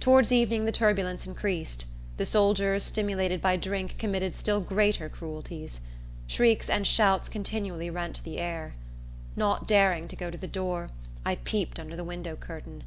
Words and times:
Towards 0.00 0.32
evening 0.32 0.66
the 0.66 0.70
turbulence 0.70 1.26
increased. 1.26 1.86
The 2.18 2.26
soldiers, 2.26 2.82
stimulated 2.84 3.40
by 3.40 3.56
drink, 3.56 3.96
committed 3.98 4.36
still 4.36 4.60
greater 4.60 5.08
cruelties. 5.08 5.80
Shrieks 6.26 6.68
and 6.68 6.86
shouts 6.86 7.30
continually 7.30 7.88
rent 7.88 8.20
the 8.22 8.36
air. 8.36 8.74
Not 9.36 9.66
daring 9.66 10.08
to 10.08 10.14
go 10.16 10.28
to 10.30 10.36
the 10.36 10.46
door, 10.46 10.90
I 11.24 11.36
peeped 11.36 11.80
under 11.80 11.96
the 11.96 12.04
window 12.04 12.36
curtain. 12.36 12.82